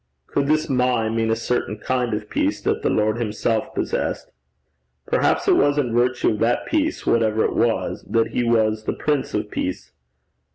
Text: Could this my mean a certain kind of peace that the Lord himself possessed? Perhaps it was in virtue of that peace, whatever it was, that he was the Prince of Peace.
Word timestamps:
Could 0.25 0.47
this 0.47 0.67
my 0.67 1.09
mean 1.09 1.29
a 1.29 1.35
certain 1.35 1.77
kind 1.77 2.15
of 2.15 2.27
peace 2.27 2.59
that 2.61 2.81
the 2.81 2.89
Lord 2.89 3.19
himself 3.19 3.75
possessed? 3.75 4.31
Perhaps 5.05 5.47
it 5.47 5.55
was 5.55 5.77
in 5.77 5.93
virtue 5.93 6.31
of 6.31 6.39
that 6.39 6.65
peace, 6.65 7.05
whatever 7.05 7.43
it 7.45 7.53
was, 7.53 8.03
that 8.09 8.29
he 8.29 8.43
was 8.43 8.85
the 8.85 8.93
Prince 8.93 9.35
of 9.35 9.51
Peace. 9.51 9.91